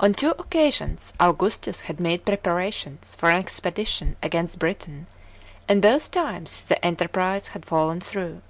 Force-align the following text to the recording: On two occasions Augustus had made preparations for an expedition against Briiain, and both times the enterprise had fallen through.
On 0.00 0.12
two 0.12 0.32
occasions 0.40 1.12
Augustus 1.20 1.82
had 1.82 2.00
made 2.00 2.26
preparations 2.26 3.14
for 3.14 3.30
an 3.30 3.36
expedition 3.38 4.16
against 4.20 4.58
Briiain, 4.58 5.06
and 5.68 5.80
both 5.80 6.10
times 6.10 6.64
the 6.64 6.84
enterprise 6.84 7.46
had 7.46 7.64
fallen 7.64 8.00
through. 8.00 8.42